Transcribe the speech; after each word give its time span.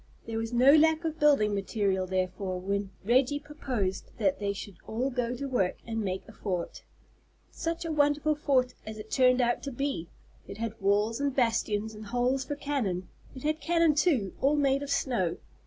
There 0.25 0.39
was 0.39 0.51
no 0.51 0.73
lack 0.75 1.03
of 1.05 1.19
building 1.19 1.53
material 1.53 2.07
therefore 2.07 2.59
when 2.59 2.89
Reggie 3.05 3.37
proposed 3.39 4.09
that 4.17 4.39
they 4.39 4.51
should 4.51 4.77
all 4.87 5.11
go 5.11 5.35
to 5.35 5.45
work 5.47 5.75
and 5.85 6.01
make 6.01 6.27
a 6.27 6.31
fort. 6.31 6.81
Such 7.51 7.85
a 7.85 7.91
wonderful 7.91 8.33
fort 8.33 8.73
as 8.83 8.97
it 8.97 9.11
turned 9.11 9.41
out 9.41 9.61
to 9.61 9.71
be! 9.71 10.09
It 10.47 10.57
had 10.57 10.81
walls 10.81 11.19
and 11.21 11.35
bastions 11.35 11.93
and 11.93 12.07
holes 12.07 12.43
for 12.43 12.55
cannon. 12.55 13.09
It 13.35 13.43
had 13.43 13.61
cannon 13.61 13.93
too, 13.93 14.33
all 14.41 14.55
made 14.55 14.81
of 14.81 14.89
snow. 14.89 15.37